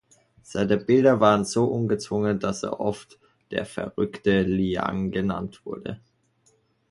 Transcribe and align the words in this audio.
Seine 0.41 0.77
Bilder 0.79 1.19
waren 1.19 1.45
so 1.45 1.65
ungezwungen, 1.65 2.39
dass 2.39 2.63
er 2.63 2.79
oft 2.79 3.19
der 3.51 3.67
„verrückte 3.67 4.41
Liang“ 4.41 5.11
genannt 5.11 5.63
wurde. 5.63 5.99